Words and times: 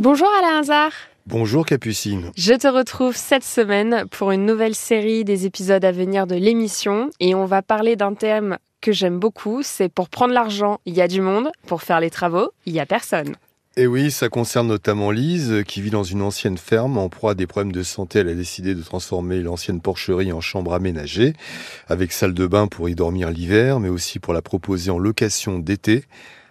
Bonjour 0.00 0.28
Alain 0.38 0.60
Hazard. 0.60 0.92
Bonjour 1.26 1.66
Capucine. 1.66 2.30
Je 2.36 2.54
te 2.54 2.68
retrouve 2.68 3.16
cette 3.16 3.42
semaine 3.42 4.04
pour 4.12 4.30
une 4.30 4.46
nouvelle 4.46 4.76
série 4.76 5.24
des 5.24 5.44
épisodes 5.44 5.84
à 5.84 5.90
venir 5.90 6.28
de 6.28 6.36
l'émission 6.36 7.10
et 7.18 7.34
on 7.34 7.46
va 7.46 7.62
parler 7.62 7.96
d'un 7.96 8.14
thème 8.14 8.58
que 8.80 8.92
j'aime 8.92 9.18
beaucoup, 9.18 9.62
c'est 9.64 9.88
pour 9.88 10.08
prendre 10.08 10.32
l'argent, 10.32 10.78
il 10.86 10.94
y 10.94 11.00
a 11.00 11.08
du 11.08 11.20
monde, 11.20 11.50
pour 11.66 11.82
faire 11.82 11.98
les 11.98 12.10
travaux, 12.10 12.52
il 12.64 12.74
y 12.74 12.78
a 12.78 12.86
personne. 12.86 13.34
Et 13.76 13.88
oui, 13.88 14.12
ça 14.12 14.28
concerne 14.28 14.68
notamment 14.68 15.10
Lise, 15.10 15.64
qui 15.66 15.80
vit 15.80 15.90
dans 15.90 16.04
une 16.04 16.22
ancienne 16.22 16.58
ferme. 16.58 16.96
En 16.96 17.08
proie 17.08 17.32
à 17.32 17.34
des 17.34 17.48
problèmes 17.48 17.72
de 17.72 17.82
santé, 17.82 18.20
elle 18.20 18.28
a 18.28 18.34
décidé 18.34 18.76
de 18.76 18.82
transformer 18.82 19.40
l'ancienne 19.40 19.80
porcherie 19.80 20.32
en 20.32 20.40
chambre 20.40 20.74
aménagée, 20.74 21.32
avec 21.88 22.12
salle 22.12 22.34
de 22.34 22.46
bain 22.46 22.68
pour 22.68 22.88
y 22.88 22.94
dormir 22.94 23.30
l'hiver, 23.30 23.80
mais 23.80 23.88
aussi 23.88 24.20
pour 24.20 24.32
la 24.32 24.42
proposer 24.42 24.92
en 24.92 24.98
location 24.98 25.58
d'été. 25.58 26.04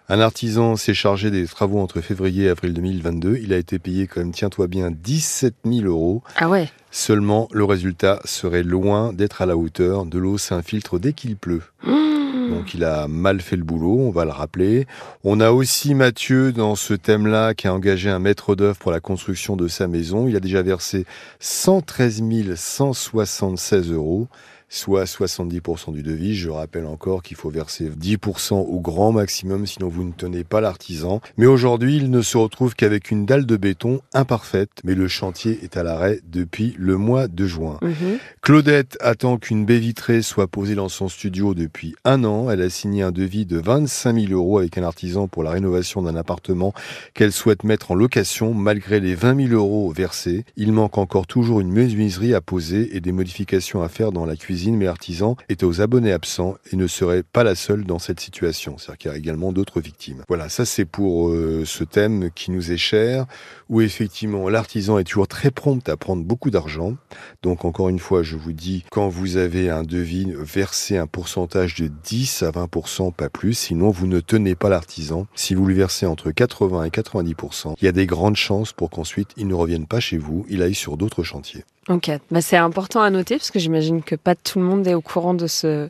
Un 0.10 0.22
artisan 0.22 0.78
s'est 0.78 0.94
chargé 0.94 1.32
des 1.32 1.46
travaux 1.48 1.80
entre 1.80 2.00
février 2.00 2.46
et 2.46 2.50
avril 2.50 2.74
2022. 2.74 3.40
Il 3.44 3.52
a 3.52 3.58
été 3.58 3.78
payé 3.78 4.08
quand 4.08 4.22
même, 4.22 4.32
tiens-toi 4.32 4.68
bien, 4.68 4.90
17 4.90 5.56
000 5.66 5.86
euros. 5.86 6.24
Ah 6.38 6.48
ouais 6.48 6.70
Seulement, 6.92 7.50
le 7.52 7.66
résultat 7.66 8.22
serait 8.24 8.64
loin 8.64 9.12
d'être 9.12 9.42
à 9.42 9.46
la 9.46 9.58
hauteur. 9.58 10.06
De 10.06 10.18
l'eau 10.18 10.38
s'infiltre 10.38 10.98
dès 10.98 11.12
qu'il 11.12 11.36
pleut. 11.36 11.64
Mmh. 11.84 12.08
Donc 12.52 12.74
il 12.74 12.86
a 12.86 13.10
mal 13.10 13.42
fait 13.42 13.58
le 13.58 13.66
boulot, 13.66 14.00
on 14.00 14.12
va 14.12 14.24
le 14.24 14.32
rappeler. 14.32 14.88
On 15.26 15.42
a 15.42 15.52
aussi 15.52 15.94
Mathieu 15.94 16.54
dans 16.54 16.76
ce 16.76 16.94
thème-là 16.94 17.54
qui 17.54 17.68
a 17.68 17.74
engagé 17.74 18.10
un 18.10 18.20
maître 18.20 18.56
d'œuvre 18.56 18.78
pour 18.78 18.92
la 18.92 19.02
construction 19.02 19.58
de 19.58 19.68
sa 19.68 19.88
maison. 19.88 20.30
Il 20.30 20.38
a 20.38 20.40
déjà 20.40 20.62
versé 20.62 21.06
113 21.42 22.24
176 22.56 23.92
euros 23.92 24.30
soit 24.70 25.06
70% 25.06 25.94
du 25.94 26.04
devis. 26.04 26.36
Je 26.36 26.50
rappelle 26.50 26.86
encore 26.86 27.24
qu'il 27.24 27.38
faut 27.38 27.50
verser 27.50 27.90
10% 27.90 28.54
au 28.56 28.80
grand 28.80 29.12
maximum, 29.12 29.66
sinon 29.66 29.88
vous 29.88 30.04
ne 30.04 30.12
tenez 30.12 30.44
pas 30.44 30.62
l'artisan. 30.62 31.22
Mais 31.38 31.46
aujourd'hui, 31.46 31.98
il 31.98 32.10
ne 32.10 32.22
se 32.22 32.38
retrouve 32.38 32.76
qu'avec 32.76 33.12
une 33.12 33.26
dalle 33.26 33.46
de 33.46 33.58
béton 33.58 34.02
imparfaite, 34.14 34.70
mais 34.84 34.96
le 34.96 35.08
chantier 35.08 35.60
est 35.64 35.78
à 35.78 35.84
l'arrêt 35.84 36.20
depuis 36.30 36.76
le 36.78 36.98
mois 36.98 37.28
de 37.28 37.46
juin. 37.46 37.80
Mhm. 37.82 38.20
Claudette 38.48 38.98
attend 39.02 39.36
qu'une 39.36 39.66
baie 39.66 39.78
vitrée 39.78 40.22
soit 40.22 40.48
posée 40.48 40.76
dans 40.76 40.88
son 40.88 41.10
studio 41.10 41.54
depuis 41.54 41.98
un 42.06 42.24
an. 42.24 42.50
Elle 42.50 42.62
a 42.62 42.70
signé 42.70 43.04
un 43.04 43.12
devis 43.12 43.46
de 43.46 43.58
25 43.58 44.18
000 44.18 44.32
euros 44.32 44.60
avec 44.60 44.78
un 44.78 44.84
artisan 44.84 45.28
pour 45.28 45.44
la 45.44 45.52
rénovation 45.52 46.02
d'un 46.02 46.16
appartement 46.16 46.72
qu'elle 47.14 47.34
souhaite 47.34 47.66
mettre 47.66 47.92
en 47.92 47.96
location 47.96 48.54
malgré 48.54 49.02
les 49.02 49.16
20 49.16 49.50
000 49.50 49.54
euros 49.54 49.92
versés. 49.92 50.46
Il 50.56 50.72
manque 50.72 50.98
encore 50.98 51.28
toujours 51.28 51.60
une 51.60 51.74
menuiserie 51.74 52.34
à 52.34 52.40
poser 52.40 52.96
et 52.96 53.02
des 53.02 53.12
modifications 53.12 53.82
à 53.82 53.90
faire 53.90 54.14
dans 54.14 54.26
la 54.26 54.38
cuisine 54.38 54.78
mais 54.78 54.86
l'artisan 54.86 55.36
est 55.50 55.64
aux 55.64 55.82
abonnés 55.82 56.14
absents 56.14 56.56
et 56.72 56.78
ne 56.78 56.88
serait 56.88 57.24
pas 57.24 57.44
la 57.44 57.54
seule 57.54 57.84
dans 57.84 58.00
cette 58.00 58.22
situation. 58.22 58.78
C'est-à-dire 58.78 58.98
qu'il 58.98 59.12
y 59.12 59.14
a 59.14 59.18
également 59.18 59.52
d'autres 59.52 59.82
victimes. 59.82 60.24
Voilà, 60.30 60.48
ça 60.48 60.64
c'est 60.64 60.86
pour 60.86 61.32
euh, 61.32 61.64
ce 61.66 61.84
thème 61.84 62.30
qui 62.34 62.52
nous 62.52 62.72
est 62.72 62.78
cher, 62.78 63.26
où 63.68 63.82
effectivement 63.82 64.48
l'artisan 64.48 65.00
est 65.00 65.04
toujours 65.04 65.28
très 65.28 65.52
prompt 65.52 65.90
à 65.90 65.98
prendre 65.98 66.24
beaucoup 66.24 66.50
d'argent. 66.50 66.96
Donc 67.44 67.66
encore 67.66 67.90
une 67.90 68.00
fois, 68.00 68.24
je 68.24 68.37
vous 68.38 68.54
dis, 68.54 68.86
quand 68.92 69.10
vous 69.10 69.38
avez 69.38 69.70
un 69.70 69.84
devis, 69.84 70.32
versez 70.38 70.98
un 70.98 71.08
pourcentage 71.08 71.76
de 71.76 71.88
10 71.88 72.44
à 72.44 72.52
20%, 72.52 73.12
pas 73.12 73.30
plus, 73.30 73.54
sinon 73.54 73.90
vous 73.90 74.08
ne 74.08 74.20
tenez 74.20 74.56
pas 74.56 74.70
l'artisan. 74.70 75.28
Si 75.36 75.56
vous 75.56 75.66
lui 75.66 75.76
versez 75.76 76.06
entre 76.06 76.32
80 76.32 76.86
et 76.86 76.90
90%, 76.90 77.76
il 77.82 77.86
y 77.86 77.88
a 77.88 77.92
des 77.92 78.06
grandes 78.06 78.36
chances 78.36 78.74
pour 78.74 78.90
qu'ensuite 78.90 79.32
il 79.38 79.48
ne 79.48 79.54
revienne 79.54 79.88
pas 79.88 80.00
chez 80.00 80.18
vous, 80.18 80.46
il 80.50 80.62
aille 80.62 80.76
sur 80.76 80.98
d'autres 80.98 81.24
chantiers. 81.24 81.66
Ok, 81.90 82.12
bah, 82.32 82.42
c'est 82.42 82.58
important 82.58 83.02
à 83.02 83.10
noter 83.10 83.38
parce 83.38 83.50
que 83.50 83.60
j'imagine 83.60 84.04
que 84.04 84.16
pas 84.16 84.36
tout 84.36 84.60
le 84.60 84.66
monde 84.66 84.86
est 84.88 84.94
au 84.94 85.00
courant 85.02 85.34
de 85.34 85.48
ce, 85.48 85.88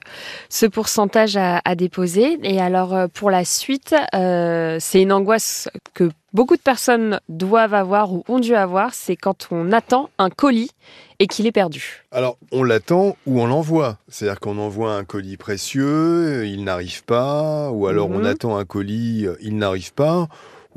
ce 0.47 0.67
pourcentage 0.67 1.37
à, 1.37 1.59
à 1.65 1.73
déposer. 1.73 2.37
Et 2.43 2.61
alors 2.61 2.93
euh, 2.93 3.07
pour 3.11 3.31
la 3.31 3.43
suite, 3.43 3.95
euh, 4.13 4.77
c'est 4.79 5.01
une 5.01 5.11
angoisse 5.11 5.69
que 5.95 6.11
beaucoup 6.33 6.55
de 6.55 6.61
personnes 6.61 7.19
doivent 7.29 7.73
avoir 7.73 8.13
ou 8.13 8.23
ont 8.27 8.37
dû 8.37 8.53
avoir, 8.53 8.93
c'est 8.93 9.15
quand 9.15 9.47
on 9.49 9.71
attend 9.71 10.11
un 10.19 10.29
colis 10.29 10.69
et 11.17 11.25
qu'il 11.25 11.47
est 11.47 11.51
perdu. 11.51 12.03
Alors, 12.11 12.37
on 12.51 12.61
l'attend 12.61 13.17
ou 13.25 13.41
on 13.41 13.47
l'envoie. 13.47 13.97
C'est-à-dire 14.07 14.39
qu'on 14.39 14.59
envoie 14.59 14.93
un 14.93 15.03
colis 15.03 15.35
précieux, 15.37 16.45
il 16.45 16.63
n'arrive 16.63 17.03
pas, 17.05 17.71
ou 17.71 17.87
alors 17.87 18.11
on 18.11 18.19
Mhm. 18.19 18.25
attend 18.27 18.57
un 18.57 18.65
colis, 18.65 19.25
il 19.41 19.57
n'arrive 19.57 19.93
pas. 19.95 20.27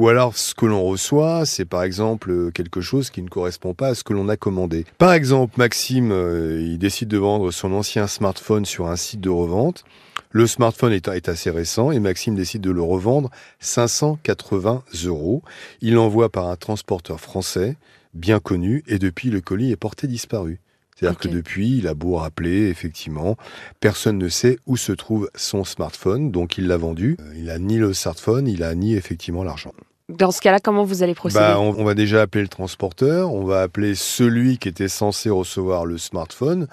Ou 0.01 0.09
alors, 0.09 0.35
ce 0.35 0.55
que 0.55 0.65
l'on 0.65 0.83
reçoit, 0.83 1.45
c'est 1.45 1.67
par 1.67 1.83
exemple 1.83 2.51
quelque 2.53 2.81
chose 2.81 3.11
qui 3.11 3.21
ne 3.21 3.29
correspond 3.29 3.75
pas 3.75 3.89
à 3.89 3.95
ce 3.95 4.03
que 4.03 4.15
l'on 4.15 4.31
a 4.31 4.39
commandé. 4.39 4.87
Par 4.97 5.13
exemple, 5.13 5.57
Maxime, 5.59 6.11
euh, 6.11 6.59
il 6.59 6.79
décide 6.79 7.09
de 7.09 7.19
vendre 7.19 7.51
son 7.51 7.71
ancien 7.75 8.07
smartphone 8.07 8.65
sur 8.65 8.87
un 8.87 8.97
site 8.97 9.21
de 9.21 9.29
revente. 9.29 9.85
Le 10.31 10.47
smartphone 10.47 10.95
est, 10.95 11.07
est 11.09 11.29
assez 11.29 11.51
récent 11.51 11.91
et 11.91 12.01
Maxime 12.01 12.35
décide 12.35 12.63
de 12.63 12.71
le 12.71 12.81
revendre 12.81 13.29
580 13.59 14.85
euros. 15.05 15.43
Il 15.83 15.93
l'envoie 15.93 16.31
par 16.31 16.49
un 16.49 16.57
transporteur 16.57 17.21
français, 17.21 17.77
bien 18.15 18.41
connu, 18.41 18.83
et 18.87 18.99
depuis, 18.99 19.29
le 19.29 19.43
colis 19.43 19.71
est 19.71 19.77
porté 19.77 20.07
disparu. 20.07 20.61
C'est-à-dire 20.97 21.19
que 21.19 21.29
depuis, 21.29 21.77
il 21.77 21.87
a 21.87 21.93
beau 21.93 22.17
rappeler, 22.17 22.69
effectivement, 22.69 23.37
personne 23.81 24.17
ne 24.17 24.31
sait 24.31 24.59
où 24.65 24.79
se 24.79 24.93
trouve 24.93 25.31
son 25.35 25.65
smartphone, 25.65 26.31
donc 26.31 26.57
il 26.57 26.69
l'a 26.69 26.79
vendu. 26.79 27.19
Euh, 27.21 27.35
Il 27.37 27.51
a 27.51 27.59
ni 27.59 27.77
le 27.77 27.93
smartphone, 27.93 28.49
il 28.49 28.63
a 28.63 28.75
ni 28.75 28.95
effectivement 28.95 29.45
l'argent. 29.45 29.73
Dans 30.19 30.31
ce 30.31 30.41
cas-là, 30.41 30.61
comment 30.61 30.85
vous 30.85 31.03
allez 31.03 31.15
procéder 31.15 31.45
Bah, 31.45 31.59
on, 31.59 31.75
on 31.79 31.85
va 31.85 31.95
déjà 31.95 32.23
appeler 32.23 32.43
le 32.43 32.49
transporteur, 32.49 33.33
on 33.33 33.45
va 33.45 33.63
appeler 33.63 33.95
celui 33.95 34.59
qui 34.59 34.69
était 34.69 34.89
censé 34.89 35.31
recevoir 35.31 35.87
le 35.87 35.99
smartphone, 35.99 36.67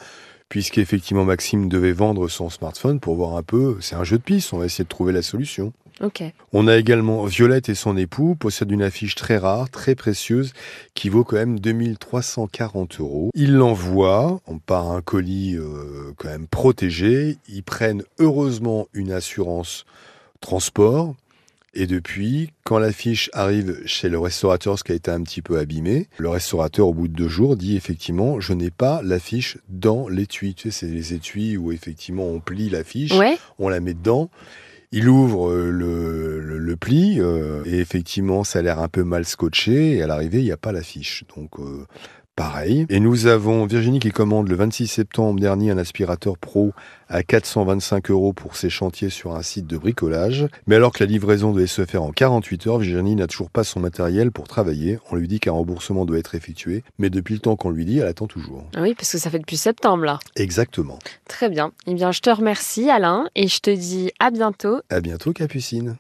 puisqu'effectivement 0.49 1.25
Maxime 1.25 1.69
devait 1.69 1.91
vendre 1.91 2.27
son 2.27 2.49
smartphone 2.49 2.99
pour 2.99 3.15
voir 3.15 3.35
un 3.37 3.43
peu, 3.43 3.77
c'est 3.79 3.95
un 3.95 4.03
jeu 4.03 4.17
de 4.17 4.23
piste, 4.23 4.53
on 4.53 4.57
va 4.57 4.65
essayer 4.65 4.83
de 4.83 4.89
trouver 4.89 5.13
la 5.13 5.21
solution. 5.21 5.73
On 6.53 6.67
a 6.67 6.77
également 6.77 7.25
Violette 7.25 7.69
et 7.69 7.75
son 7.75 7.97
époux 7.97 8.35
possèdent 8.35 8.71
une 8.71 8.83
affiche 8.83 9.15
très 9.15 9.37
rare, 9.37 9.69
très 9.69 9.95
précieuse, 9.95 10.53
qui 10.93 11.09
vaut 11.09 11.23
quand 11.23 11.37
même 11.37 11.59
2340 11.59 12.99
euros. 12.99 13.31
Ils 13.33 13.55
l'envoient 13.55 14.39
on 14.47 14.59
par 14.59 14.91
un 14.91 15.01
colis 15.01 15.55
euh, 15.55 16.13
quand 16.17 16.29
même 16.29 16.47
protégé. 16.47 17.37
Ils 17.49 17.63
prennent 17.63 18.03
heureusement 18.19 18.87
une 18.93 19.11
assurance 19.11 19.85
transport. 20.39 21.15
Et 21.79 21.85
depuis, 21.85 22.49
quand 22.63 22.79
l'affiche 22.79 23.29
arrive 23.33 23.77
chez 23.85 24.09
le 24.09 24.17
restaurateur, 24.17 24.79
ce 24.79 24.83
qui 24.83 24.93
a 24.93 24.95
été 24.95 25.11
un 25.11 25.21
petit 25.21 25.43
peu 25.43 25.59
abîmé, 25.59 26.07
le 26.17 26.27
restaurateur, 26.29 26.87
au 26.87 26.93
bout 26.95 27.07
de 27.07 27.13
deux 27.13 27.27
jours, 27.27 27.55
dit 27.55 27.77
effectivement, 27.77 28.39
je 28.39 28.53
n'ai 28.53 28.71
pas 28.71 29.01
l'affiche 29.03 29.59
dans 29.69 30.07
l'étui. 30.09 30.55
Tu 30.55 30.71
sais, 30.71 30.79
c'est 30.87 30.91
les 30.91 31.13
étuis 31.13 31.55
où 31.55 31.71
effectivement 31.71 32.25
on 32.25 32.39
plie 32.39 32.69
l'affiche 32.71 33.11
Ouais. 33.13 33.37
on 33.59 33.69
la 33.69 33.79
met 33.79 33.93
dedans. 33.93 34.31
Il 34.91 35.07
ouvre 35.09 35.49
euh, 35.51 35.69
le, 35.69 36.39
le, 36.39 36.57
le 36.57 36.75
pli 36.77 37.19
euh, 37.19 37.61
et 37.65 37.77
effectivement, 37.79 38.43
ça 38.43 38.59
a 38.59 38.61
l'air 38.63 38.79
un 38.79 38.87
peu 38.87 39.03
mal 39.03 39.25
scotché. 39.25 39.97
Et 39.97 40.01
à 40.01 40.07
l'arrivée, 40.07 40.39
il 40.39 40.45
n'y 40.45 40.51
a 40.51 40.57
pas 40.57 40.71
l'affiche. 40.71 41.25
Donc, 41.35 41.59
euh, 41.59 41.85
pareil. 42.37 42.85
Et 42.89 43.01
nous 43.01 43.25
avons 43.25 43.65
Virginie 43.65 43.99
qui 43.99 44.11
commande 44.11 44.47
le 44.47 44.55
26 44.55 44.87
septembre 44.87 45.39
dernier 45.39 45.71
un 45.71 45.77
aspirateur 45.77 46.37
pro 46.37 46.71
à 47.09 47.23
425 47.23 48.11
euros 48.11 48.31
pour 48.31 48.55
ses 48.55 48.69
chantiers 48.69 49.09
sur 49.09 49.35
un 49.35 49.41
site 49.41 49.65
de 49.67 49.77
bricolage. 49.77 50.47
Mais 50.67 50.75
alors 50.75 50.93
que 50.93 51.03
la 51.03 51.09
livraison 51.09 51.51
devait 51.51 51.67
se 51.67 51.85
faire 51.85 52.03
en 52.03 52.11
48 52.11 52.67
heures, 52.67 52.77
Virginie 52.77 53.15
n'a 53.15 53.27
toujours 53.27 53.49
pas 53.49 53.63
son 53.63 53.79
matériel 53.79 54.31
pour 54.31 54.47
travailler. 54.47 54.99
On 55.11 55.15
lui 55.15 55.27
dit 55.27 55.39
qu'un 55.39 55.51
remboursement 55.51 56.05
doit 56.05 56.19
être 56.19 56.35
effectué. 56.35 56.83
Mais 56.99 57.09
depuis 57.09 57.33
le 57.33 57.39
temps 57.39 57.55
qu'on 57.55 57.71
lui 57.71 57.85
dit, 57.85 57.99
elle 57.99 58.07
attend 58.07 58.27
toujours. 58.27 58.63
Ah 58.75 58.81
Oui, 58.83 58.93
parce 58.93 59.11
que 59.11 59.17
ça 59.17 59.29
fait 59.29 59.39
depuis 59.39 59.57
septembre 59.57 60.05
là. 60.05 60.19
Exactement. 60.35 60.99
Très 61.27 61.49
bien. 61.49 61.71
Eh 61.87 61.95
bien, 61.95 62.11
je 62.11 62.21
te 62.21 62.29
remercie 62.29 62.89
Alain 62.89 63.27
et 63.35 63.47
je 63.47 63.59
te 63.59 63.71
dis 63.71 64.11
à 64.19 64.29
bientôt 64.29 64.79
À 64.89 65.01
bientôt, 65.01 65.33
Capucine. 65.33 65.97